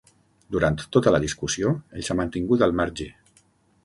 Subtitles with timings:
[0.53, 3.07] Durant tota la discussió, ell s'ha mantingut al marge.